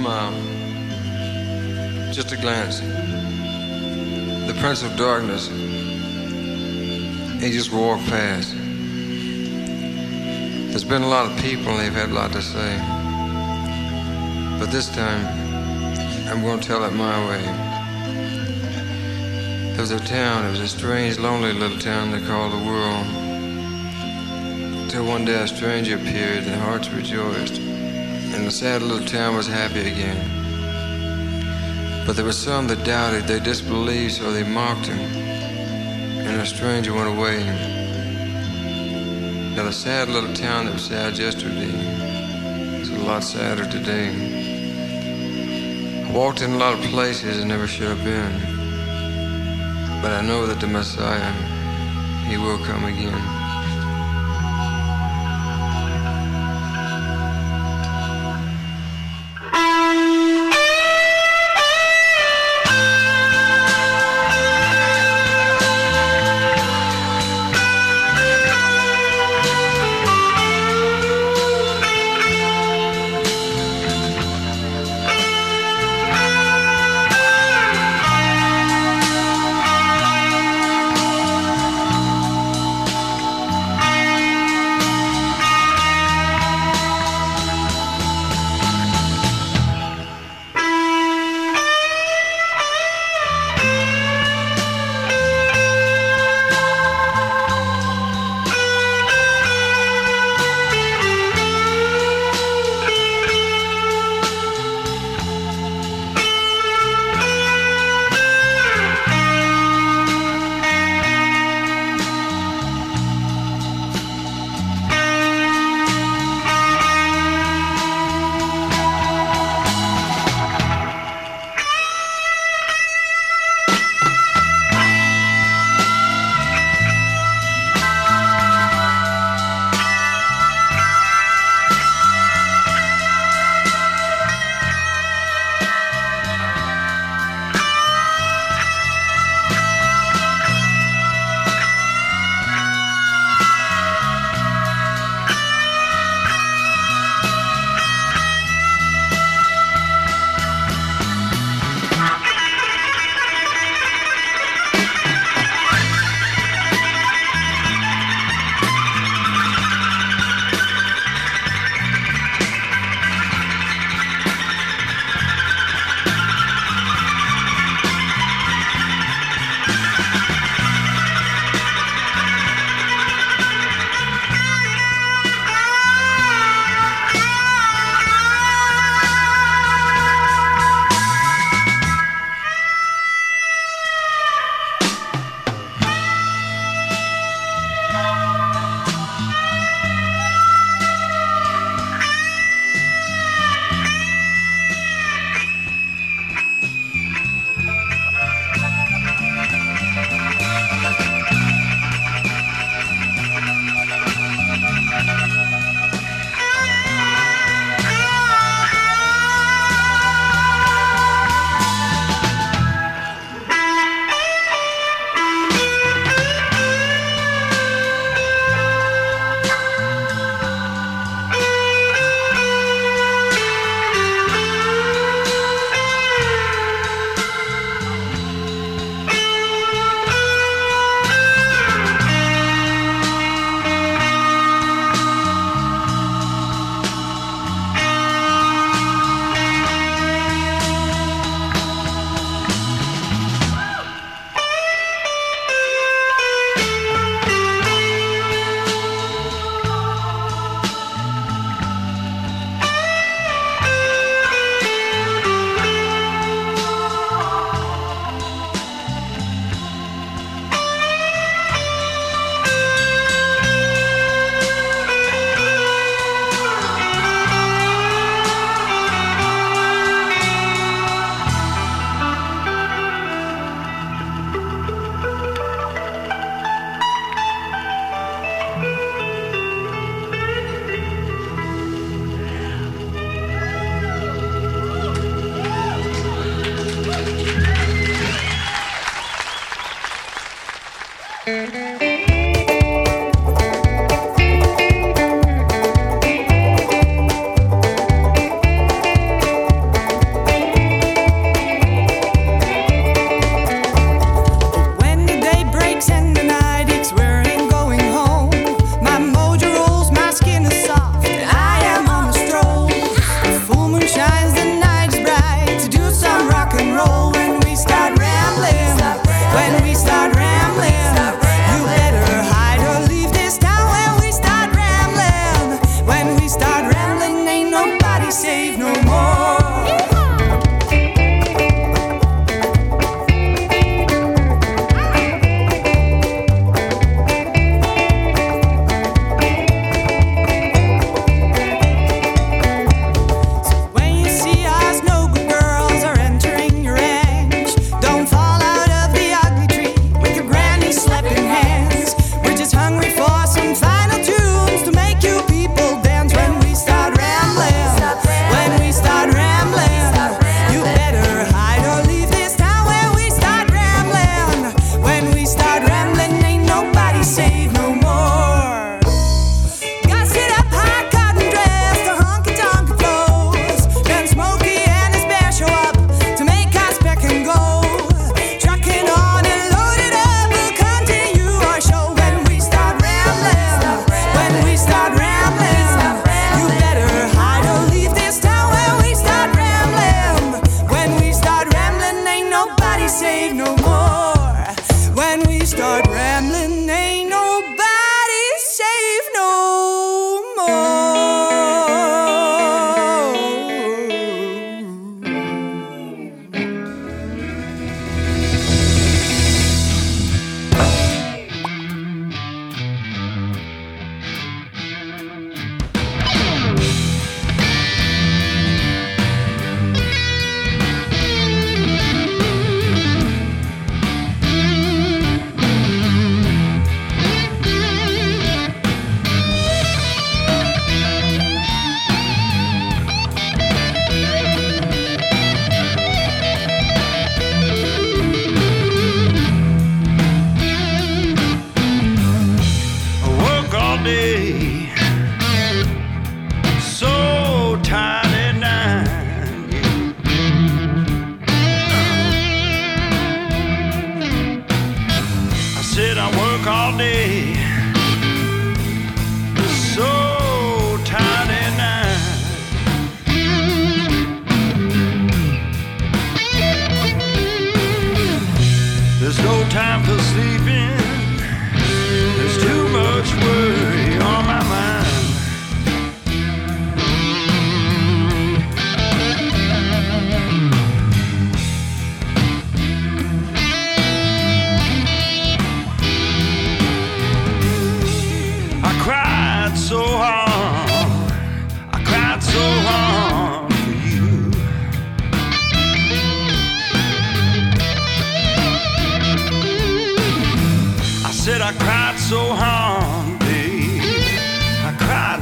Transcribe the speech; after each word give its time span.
Smile, 0.00 0.32
just 2.10 2.32
a 2.32 2.36
glance. 2.36 2.80
The 4.46 4.56
Prince 4.58 4.82
of 4.82 4.96
Darkness, 4.96 5.48
he 7.42 7.50
just 7.52 7.70
walked 7.70 8.06
past. 8.06 8.54
There's 10.70 10.84
been 10.84 11.02
a 11.02 11.08
lot 11.08 11.30
of 11.30 11.36
people 11.42 11.68
and 11.68 11.80
they've 11.80 11.92
had 11.92 12.08
a 12.08 12.14
lot 12.14 12.32
to 12.32 12.40
say. 12.40 12.78
But 14.58 14.70
this 14.70 14.88
time, 14.88 15.26
I'm 16.28 16.40
going 16.42 16.60
to 16.60 16.66
tell 16.66 16.82
it 16.84 16.94
my 16.94 17.18
way. 17.28 17.42
There 19.72 19.82
was 19.82 19.90
a 19.90 20.00
town, 20.00 20.46
it 20.46 20.50
was 20.50 20.60
a 20.60 20.68
strange, 20.68 21.18
lonely 21.18 21.52
little 21.52 21.78
town 21.78 22.10
they 22.10 22.26
called 22.26 22.52
the 22.54 22.64
world. 22.64 23.06
Till 24.90 25.04
one 25.04 25.26
day 25.26 25.42
a 25.42 25.46
stranger 25.46 25.96
appeared 25.96 26.44
and 26.44 26.58
hearts 26.62 26.88
rejoiced, 26.88 27.69
and 28.40 28.46
the 28.46 28.52
sad 28.52 28.80
little 28.80 29.06
town 29.06 29.36
was 29.36 29.46
happy 29.46 29.80
again. 29.80 30.16
But 32.06 32.16
there 32.16 32.24
were 32.24 32.32
some 32.32 32.66
that 32.68 32.82
doubted, 32.84 33.24
they 33.24 33.38
disbelieved, 33.38 34.14
so 34.14 34.32
they 34.32 34.44
mocked 34.44 34.86
him, 34.86 34.98
and 34.98 36.40
a 36.40 36.46
stranger 36.46 36.94
went 36.94 37.14
away. 37.14 37.44
Now 39.54 39.64
the 39.64 39.72
sad 39.72 40.08
little 40.08 40.32
town 40.32 40.64
that 40.64 40.72
was 40.72 40.86
sad 40.86 41.18
yesterday 41.18 41.68
is 42.80 42.88
a 42.88 42.98
lot 43.00 43.22
sadder 43.22 43.66
today. 43.66 44.08
I 46.06 46.10
walked 46.10 46.40
in 46.40 46.52
a 46.52 46.56
lot 46.56 46.72
of 46.72 46.80
places 46.86 47.42
I 47.42 47.46
never 47.46 47.66
should 47.66 47.88
have 47.88 48.02
been. 48.02 48.40
But 50.00 50.12
I 50.12 50.22
know 50.22 50.46
that 50.46 50.60
the 50.60 50.66
Messiah, 50.66 51.32
he 52.26 52.38
will 52.38 52.58
come 52.64 52.86
again. 52.86 53.19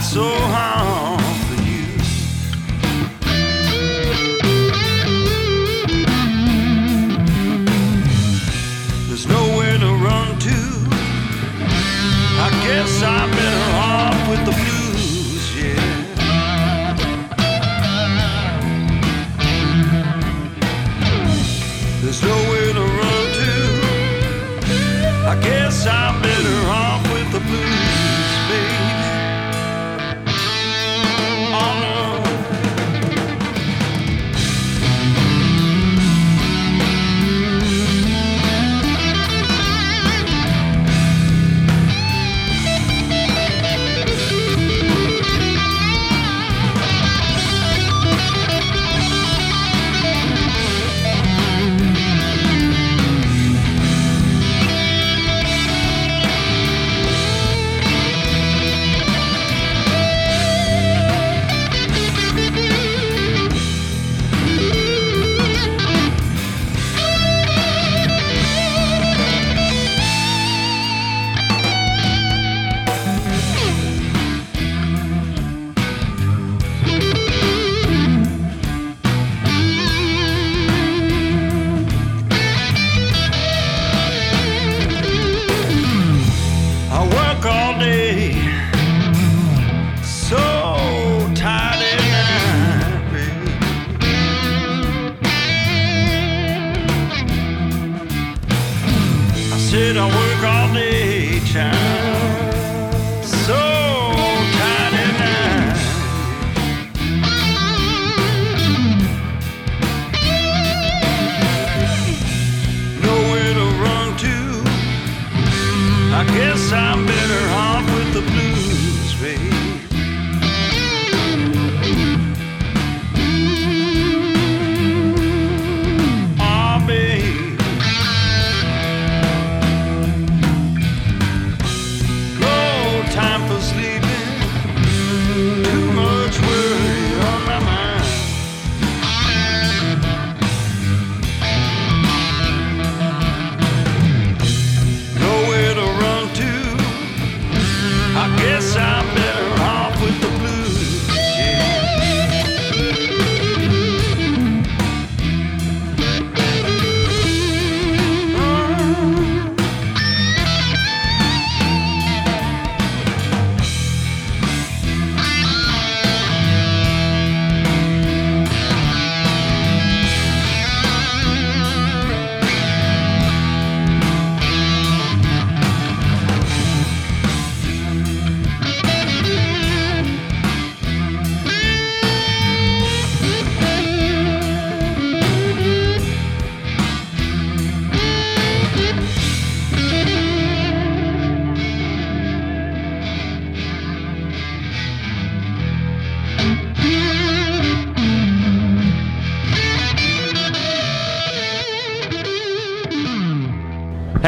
so 0.09 0.25
hard 0.25 1.21
for 1.49 1.59
you. 1.69 1.85
There's 9.07 9.27
nowhere 9.27 9.79
to 9.79 9.91
run 10.03 10.39
to. 10.39 10.59
I 12.41 12.49
guess 12.65 13.03
I've 13.03 13.31
been 13.37 13.59
off 13.77 14.29
with 14.31 14.43
the 14.47 14.53
blues, 14.61 15.45
yeah. 15.63 15.85
There's 22.01 22.23
nowhere 22.23 22.73
to 22.73 22.85
run 23.01 23.27
to. 23.41 23.53
I 25.29 25.35
guess 25.43 25.87
I've 25.87 26.23
been. 26.23 26.28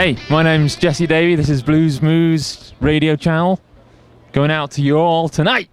Hey, 0.01 0.17
my 0.31 0.43
name's 0.43 0.77
Jesse 0.77 1.07
Davey. 1.07 1.35
This 1.35 1.51
is 1.51 1.63
Blues 1.63 2.01
Moose 2.01 2.73
Radio 2.81 3.17
Channel. 3.17 3.61
Going 4.33 4.51
out 4.51 4.71
to 4.71 4.81
you 4.81 4.97
all 4.97 5.29
tonight. 5.29 5.69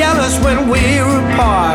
jealous 0.00 0.42
when 0.42 0.66
we're 0.70 1.34
apart. 1.34 1.69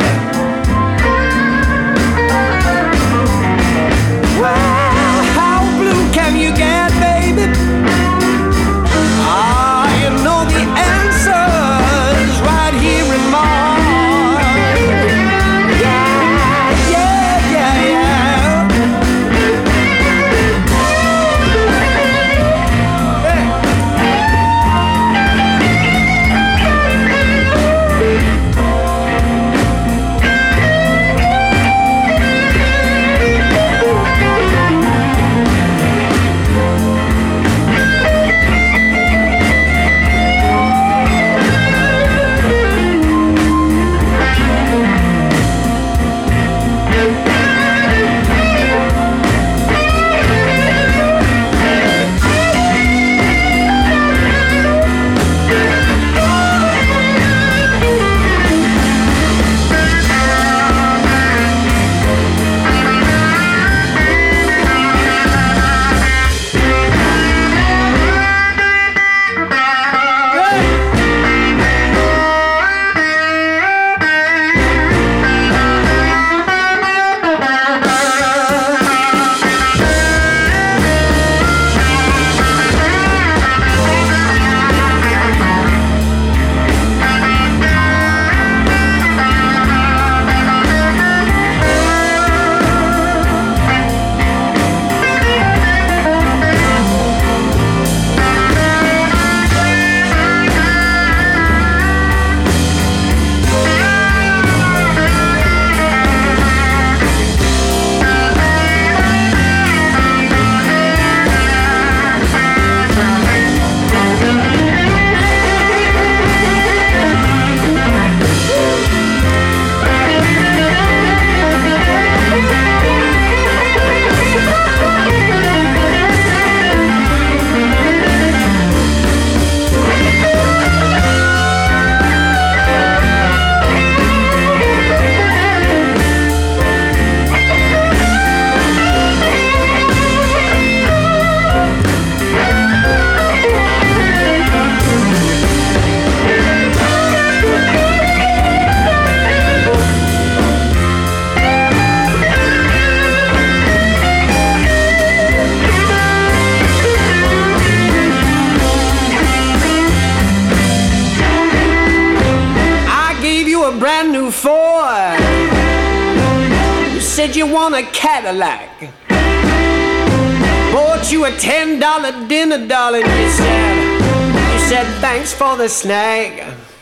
The 175.65 175.69
snack. 175.69 176.74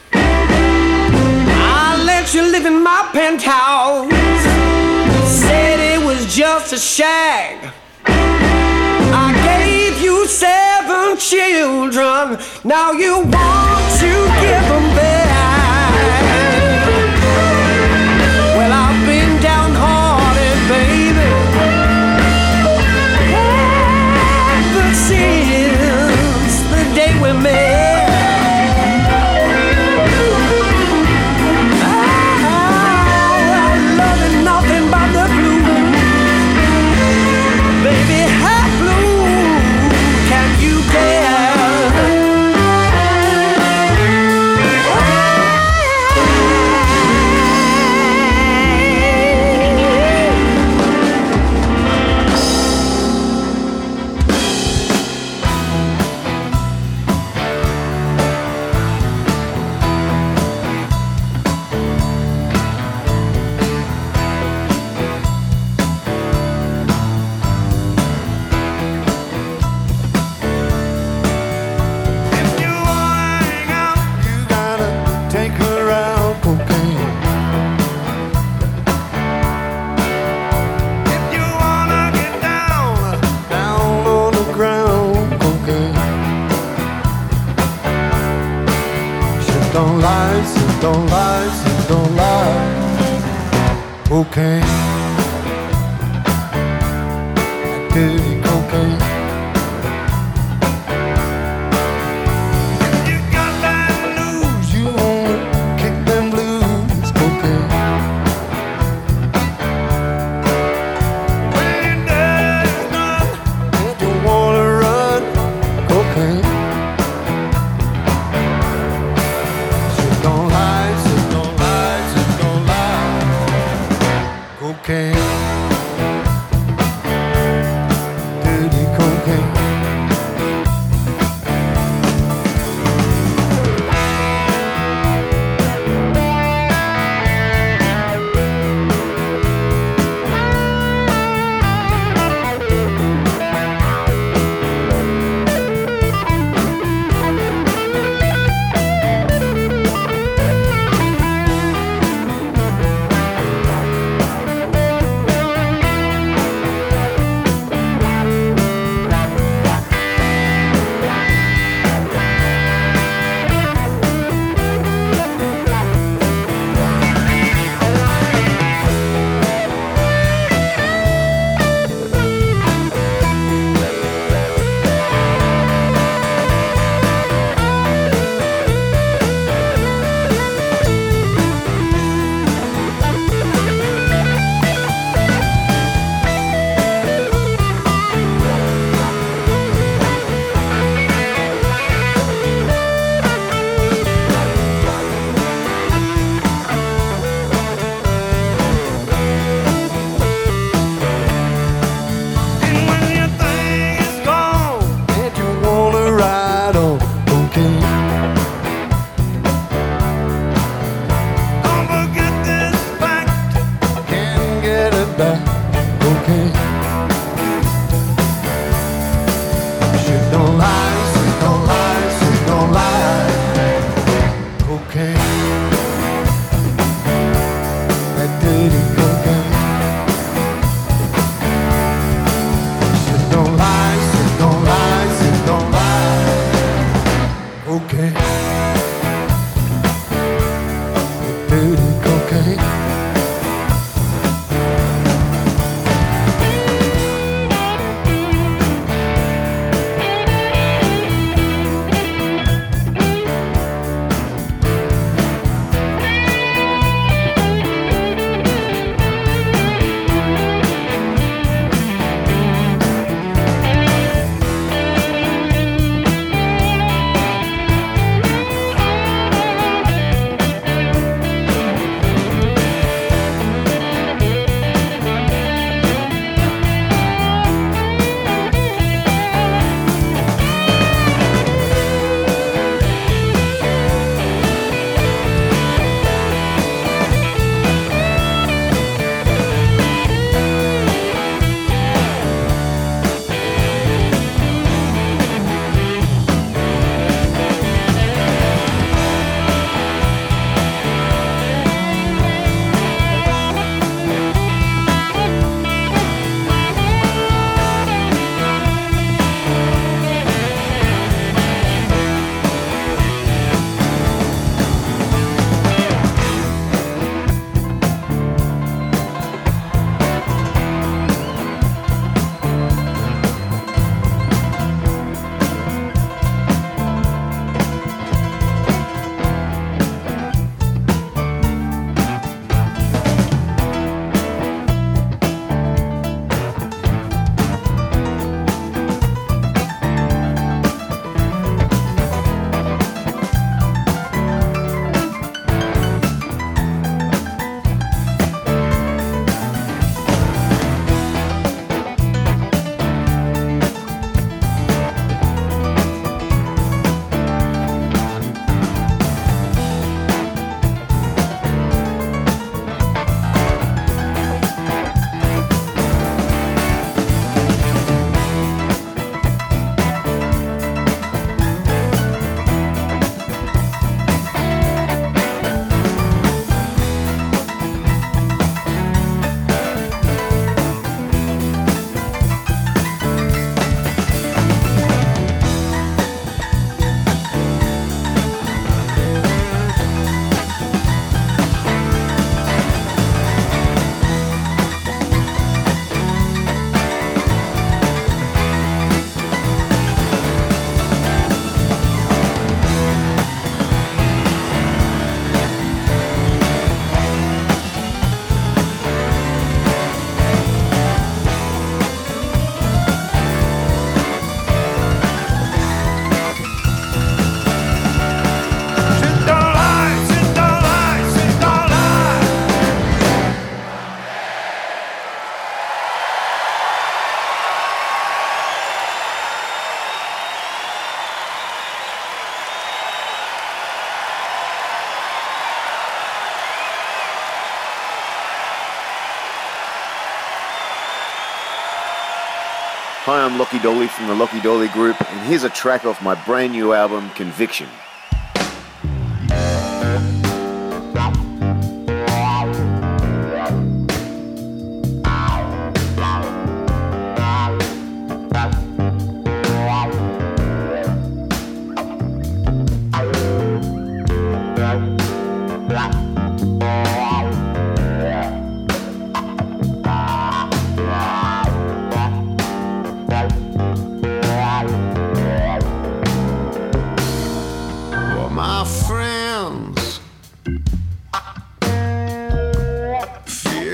I'm 443.33 443.39
Lucky 443.39 443.57
Dolly 443.57 443.87
from 443.87 444.05
the 444.05 444.13
Lucky 444.13 444.39
Dolly 444.41 444.67
Group, 444.67 444.95
and 445.09 445.19
here's 445.21 445.43
a 445.43 445.49
track 445.49 445.85
off 445.85 446.03
my 446.03 446.13
brand 446.23 446.53
new 446.53 446.71
album, 446.71 447.09
Conviction. 447.15 447.67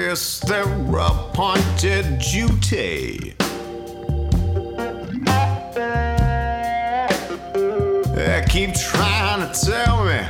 This 0.09 0.39
their 0.39 0.63
appointed 0.63 2.17
duty. 2.17 3.35
They 8.15 8.43
keep 8.49 8.73
trying 8.73 9.41
to 9.47 9.51
tell 9.53 10.05
me 10.05 10.21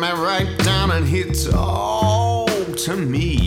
me 0.00 0.12
right 0.12 0.58
down 0.64 0.90
and 0.92 1.06
it's 1.14 1.46
all 1.52 2.46
to 2.46 2.96
me. 2.96 3.39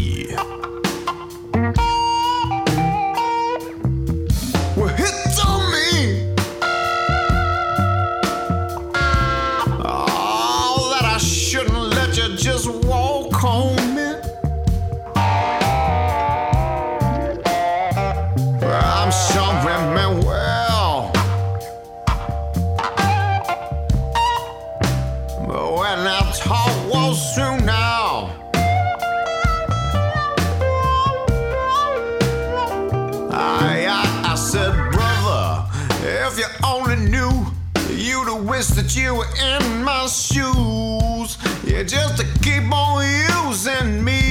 wish 38.53 38.67
that 38.67 38.95
you 38.95 39.15
were 39.15 39.31
in 39.41 39.83
my 39.83 40.05
shoes. 40.05 41.37
Yeah, 41.65 41.81
just 41.81 42.17
to 42.17 42.25
keep 42.43 42.71
on 42.71 43.03
using 43.49 44.03
me. 44.03 44.22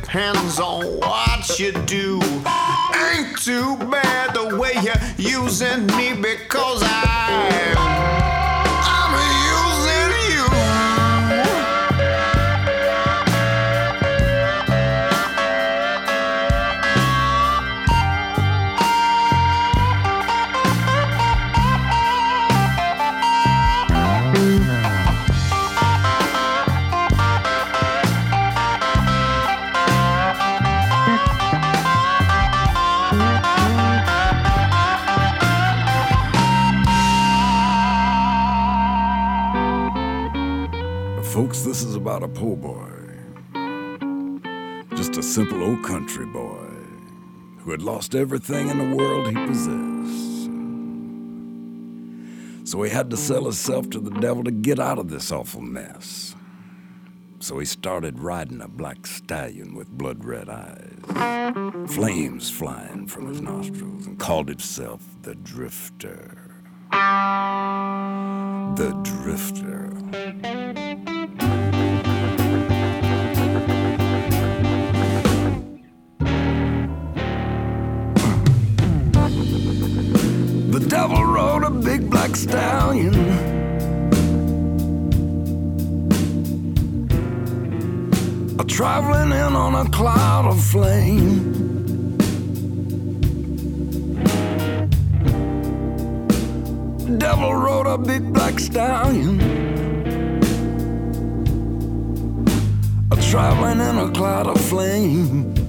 Depends 0.00 0.60
on 0.60 0.84
what 1.00 1.58
you 1.58 1.72
do. 1.86 2.20
Ain't 3.12 3.36
too 3.38 3.76
bad 3.90 4.34
the 4.34 4.56
way 4.58 4.72
you're 4.82 5.40
using 5.42 5.86
me 5.86 6.14
because 6.14 6.82
I. 6.82 6.93
Folks, 41.34 41.62
this 41.62 41.82
is 41.82 41.96
about 41.96 42.22
a 42.22 42.28
poor 42.28 42.54
boy. 42.56 42.92
Just 44.94 45.16
a 45.16 45.22
simple 45.22 45.64
old 45.64 45.82
country 45.82 46.26
boy 46.26 46.68
who 47.58 47.72
had 47.72 47.82
lost 47.82 48.14
everything 48.14 48.68
in 48.68 48.78
the 48.78 48.94
world 48.96 49.26
he 49.26 49.34
possessed. 49.44 50.44
So 52.70 52.80
he 52.84 52.90
had 52.90 53.10
to 53.10 53.16
sell 53.16 53.42
himself 53.42 53.90
to 53.90 53.98
the 53.98 54.12
devil 54.12 54.44
to 54.44 54.52
get 54.52 54.78
out 54.78 55.00
of 55.00 55.10
this 55.10 55.32
awful 55.32 55.60
mess. 55.60 56.36
So 57.40 57.58
he 57.58 57.66
started 57.66 58.20
riding 58.20 58.60
a 58.60 58.68
black 58.68 59.04
stallion 59.04 59.74
with 59.74 59.88
blood 59.88 60.24
red 60.24 60.48
eyes, 60.48 61.00
flames 61.92 62.48
flying 62.48 63.08
from 63.08 63.26
his 63.26 63.40
nostrils, 63.40 64.06
and 64.06 64.20
called 64.20 64.48
himself 64.48 65.02
the 65.22 65.34
Drifter. 65.34 66.52
The 68.76 68.92
Drifter. 69.02 70.83
Devil 80.94 81.24
rode 81.24 81.64
a 81.64 81.70
big 81.70 82.08
black 82.08 82.36
stallion. 82.36 83.14
A 88.60 88.64
traveling 88.64 89.32
in 89.32 89.52
on 89.64 89.74
a 89.74 89.90
cloud 89.90 90.46
of 90.52 90.58
flame. 90.72 91.36
Devil 97.18 97.54
rode 97.56 97.88
a 97.88 97.98
big 97.98 98.32
black 98.32 98.60
stallion. 98.60 99.34
Traveling 103.34 103.80
in 103.80 103.98
a 103.98 104.12
cloud 104.12 104.46
of 104.46 104.60
flame. 104.60 105.63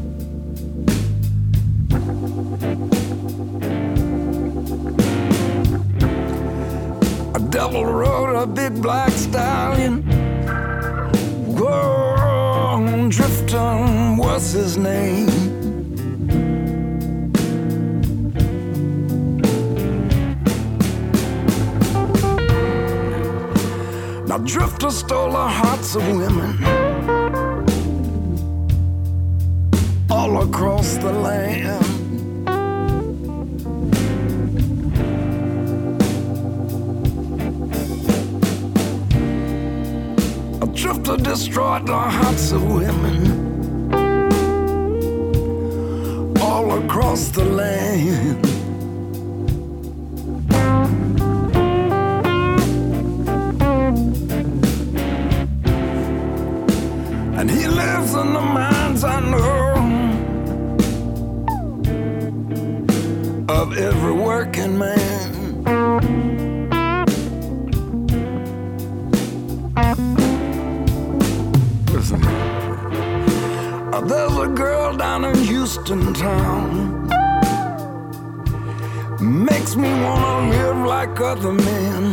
Devil 7.56 7.86
rode 7.86 8.36
a 8.36 8.46
big 8.46 8.82
black 8.82 9.12
stallion. 9.12 10.02
Whoa, 11.58 13.08
Drifter 13.10 14.16
was 14.18 14.52
his 14.52 14.78
name. 14.78 15.28
Now 24.28 24.40
Drifter 24.40 24.92
stole 24.92 25.32
the 25.32 25.48
hearts 25.48 25.96
of 25.96 26.06
women 26.10 26.62
all 30.12 30.42
across 30.44 30.98
the 30.98 31.14
land. 31.14 31.95
A 40.86 40.88
drifter 40.88 41.18
destroyed 41.18 41.88
the 41.88 41.98
hearts 41.98 42.52
of 42.52 42.64
women 42.64 43.92
all 46.40 46.78
across 46.78 47.30
the 47.30 47.44
land. 47.44 48.46
And 57.40 57.50
he 57.50 57.68
lives 57.68 58.14
in 58.14 58.34
the 58.34 58.42
minds 58.42 59.04
I 59.04 59.20
know 59.22 59.74
of 63.50 63.76
every 63.76 64.14
working 64.14 64.78
man. 64.78 65.05
Houston 75.76 76.14
town. 76.14 77.06
Makes 79.20 79.76
me 79.76 79.90
wanna 80.04 80.50
live 80.50 80.78
like 80.86 81.20
other 81.20 81.52
men. 81.52 82.04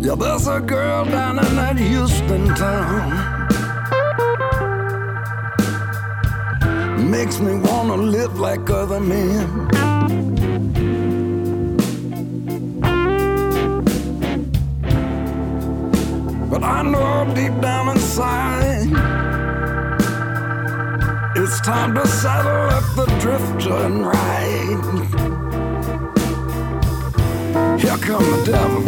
Yeah, 0.00 0.14
there's 0.14 0.46
a 0.46 0.60
girl 0.60 1.04
down 1.06 1.40
in 1.40 1.56
that 1.56 1.76
Houston 1.76 2.46
town. 2.54 3.10
Makes 7.10 7.40
me 7.40 7.58
wanna 7.58 7.96
live 7.96 8.38
like 8.38 8.70
other 8.70 9.00
men. 9.00 9.66
But 16.58 16.64
I 16.64 16.80
know 16.80 17.34
deep 17.34 17.60
down 17.60 17.90
inside, 17.90 18.88
it's 21.36 21.60
time 21.60 21.94
to 21.94 22.06
saddle 22.06 22.70
up 22.74 22.82
the 22.96 23.04
drifter 23.20 23.74
and 23.74 24.06
ride. 24.06 24.80
Here 27.78 27.98
come 27.98 28.24
the 28.24 28.42
devil. 28.46 28.82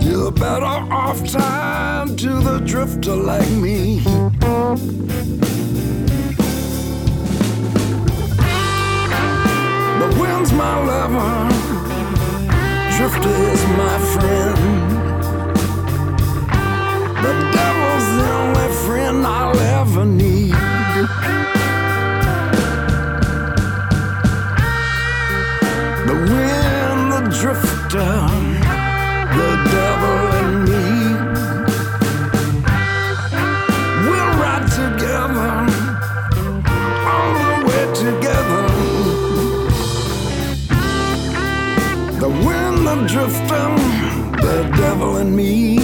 You're 0.00 0.30
better 0.30 0.64
off 0.64 1.26
tied 1.26 2.16
to 2.18 2.40
the 2.40 2.60
drifter 2.64 3.16
like 3.16 3.50
me. 3.50 4.00
The 9.98 10.08
wind's 10.20 10.52
my 10.52 10.84
lover, 10.84 11.48
drifter 12.96 13.36
is 13.52 13.64
my 13.80 13.98
friend. 14.12 14.56
The 17.24 17.32
devil's 17.56 18.06
the 18.16 18.28
only 18.42 18.68
friend 18.84 19.26
I'll 19.26 19.58
ever 19.58 20.04
need. 20.04 20.31
Drifter, 27.92 28.26
the 29.36 29.50
devil 29.70 30.18
and 30.40 30.54
me. 30.64 30.86
We'll 34.08 34.32
ride 34.40 34.66
together, 34.80 35.52
all 37.10 37.32
the 37.44 37.54
way 37.68 37.84
together. 38.04 38.64
The 42.18 42.30
wind, 42.46 42.76
the 42.86 42.96
drifter, 43.06 43.66
the 44.40 44.56
devil 44.74 45.16
and 45.16 45.36
me. 45.36 45.81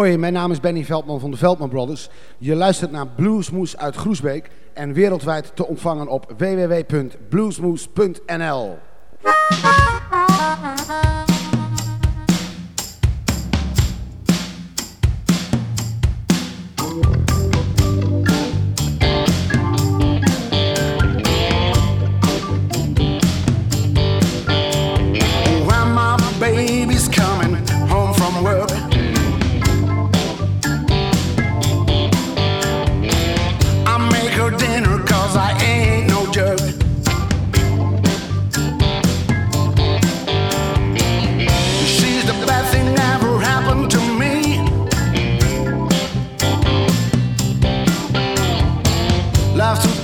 Hoi, 0.00 0.16
mijn 0.16 0.32
naam 0.32 0.50
is 0.50 0.60
Benny 0.60 0.84
Veldman 0.84 1.20
van 1.20 1.30
de 1.30 1.36
Veldman 1.36 1.68
Brothers. 1.68 2.08
Je 2.38 2.54
luistert 2.54 2.90
naar 2.90 3.06
Bluesmoes 3.06 3.76
uit 3.76 3.96
Groesbeek 3.96 4.50
en 4.74 4.92
wereldwijd 4.92 5.52
te 5.54 5.66
ontvangen 5.66 6.08
op 6.08 6.34
www.bluesmoes.nl. 6.36 8.78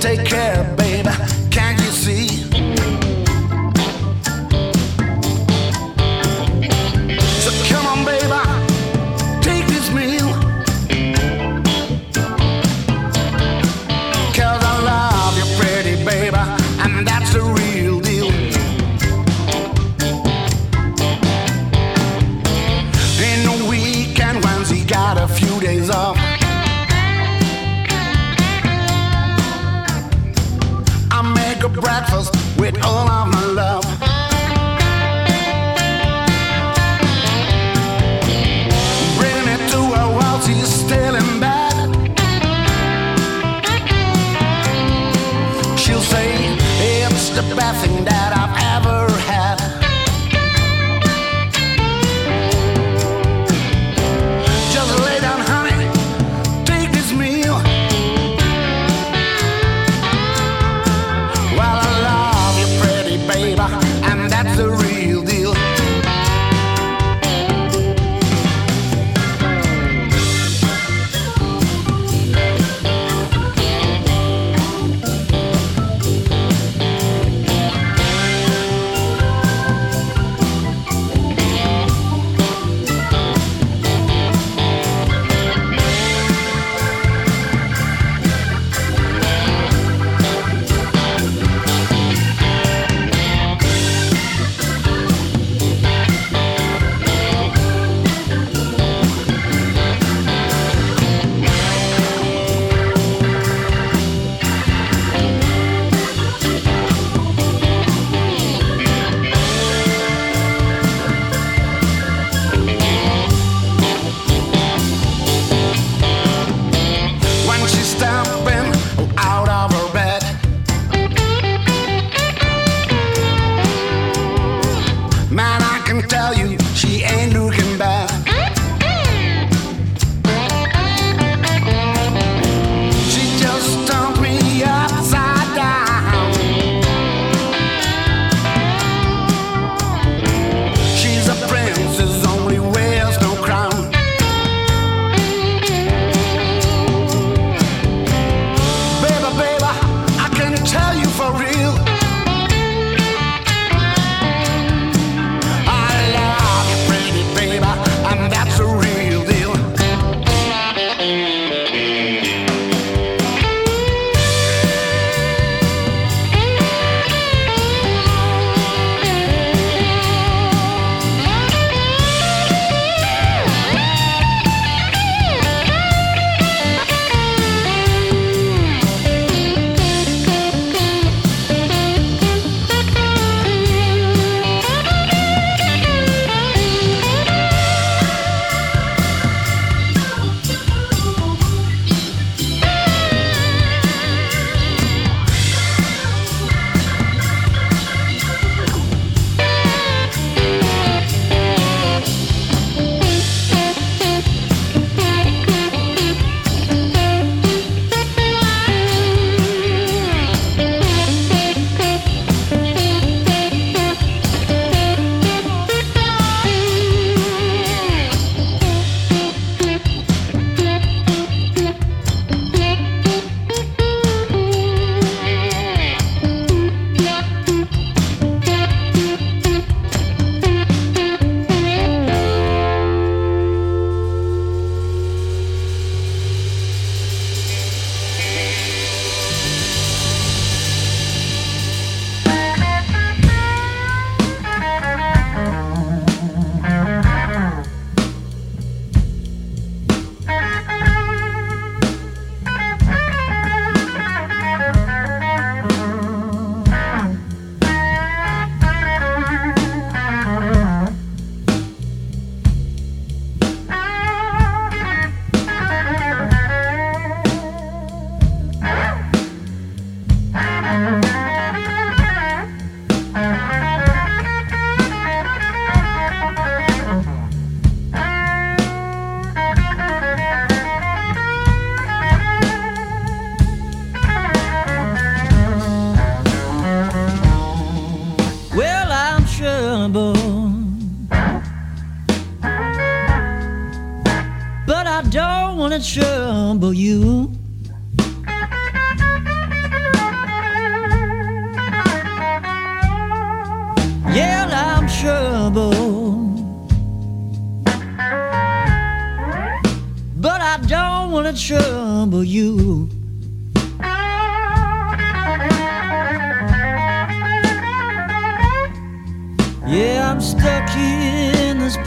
take 0.07 0.25
care, 0.25 0.63
baby, 0.77 0.86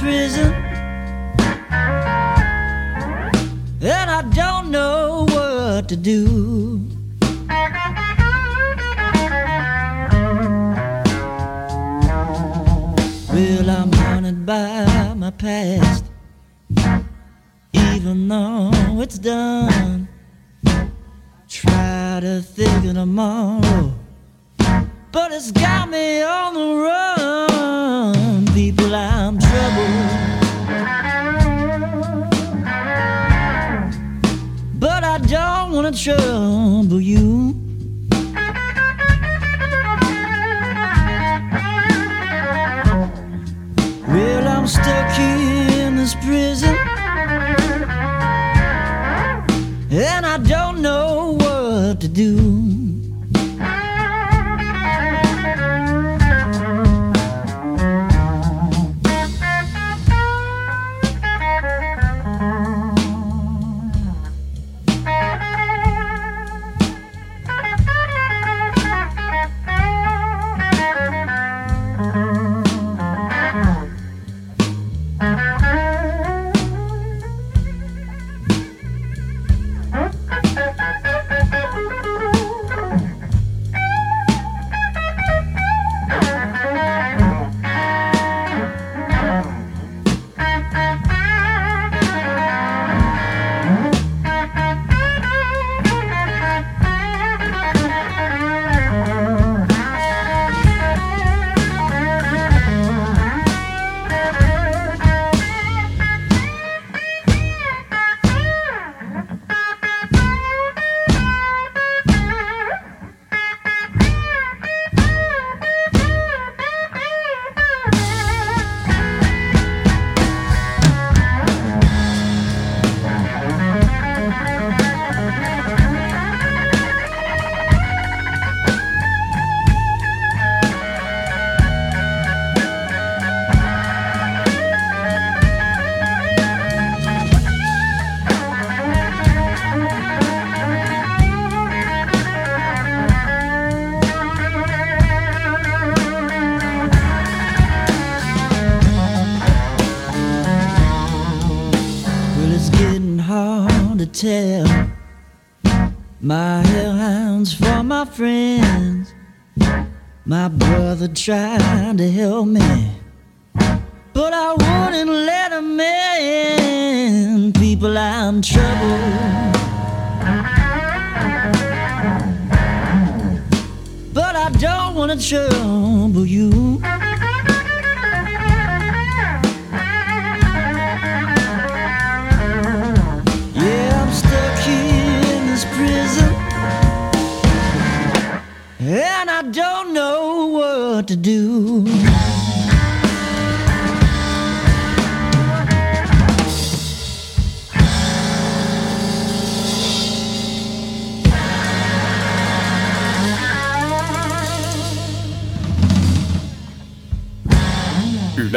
prison. 0.01 0.51
And 3.82 4.11
I 4.11 4.22
don't 4.32 4.70
know 4.70 5.26
what 5.28 5.88
to 5.90 5.96
do. 5.96 6.80
Well, 13.32 13.70
I'm 13.70 13.92
haunted 13.92 14.46
by 14.46 15.14
my 15.16 15.30
past, 15.32 16.05
even 17.74 18.28
though 18.28 18.70
it's 19.03 19.18
done. 19.18 20.09
Try 21.48 22.20
to 22.22 22.40
think 22.40 22.86
of 22.86 22.94
tomorrow, 22.94 23.92
but 25.12 25.32
it's 25.32 25.53
got 25.53 25.90
me 25.90 26.22
on 26.22 26.55
the 26.55 26.68
run. 26.84 27.60
Wanna 35.91 35.97
trouble 35.97 37.01
you. 37.01 37.55
Well, 44.07 44.49
I'm 44.49 44.66
stuck 44.66 45.18
in 45.18 45.97
this 45.97 46.14
prison. 46.16 46.49